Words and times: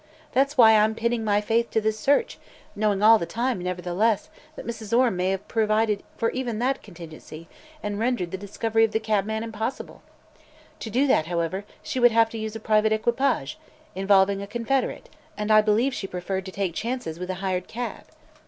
That's 0.31 0.57
why 0.57 0.69
I 0.71 0.83
am 0.83 0.95
pinning 0.95 1.23
my 1.23 1.41
faith 1.41 1.69
to 1.69 1.79
this 1.79 1.99
search, 1.99 2.39
knowing 2.75 3.03
all 3.03 3.19
the 3.19 3.27
time, 3.27 3.59
nevertheless, 3.59 4.31
that 4.55 4.65
Mrs. 4.65 4.97
Orme 4.97 5.15
may 5.15 5.29
have 5.29 5.47
provided 5.47 6.01
for 6.17 6.31
even 6.31 6.57
that 6.57 6.81
contingency 6.81 7.47
and 7.83 7.99
rendered 7.99 8.31
the 8.31 8.37
discovery 8.39 8.83
of 8.83 8.93
the 8.93 8.99
cabman 8.99 9.43
impossible. 9.43 10.01
To 10.79 10.89
do 10.89 11.05
that, 11.05 11.27
however, 11.27 11.65
she 11.83 11.99
would 11.99 12.11
have 12.13 12.31
to 12.31 12.39
use 12.39 12.55
a 12.55 12.59
private 12.59 12.91
equipage, 12.93 13.59
involving 13.93 14.41
a 14.41 14.47
confederate, 14.47 15.07
and 15.37 15.51
I 15.51 15.61
believe 15.61 15.93
she 15.93 16.07
preferred 16.07 16.47
to 16.47 16.51
take 16.51 16.73
chances 16.73 17.19
with 17.19 17.29
a 17.29 17.35
hired 17.35 17.67
cab." 17.67 18.05